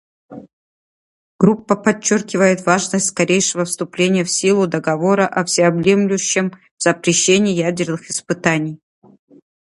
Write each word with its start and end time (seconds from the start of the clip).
Группа 1.37 1.75
подчеркивает 1.75 2.65
важность 2.65 3.05
скорейшего 3.05 3.65
вступления 3.65 4.23
в 4.23 4.31
силу 4.31 4.65
Договора 4.65 5.27
о 5.27 5.45
всеобъемлющем 5.45 6.53
запрещении 6.79 7.53
ядерных 7.53 8.09
испытаний. 8.09 8.79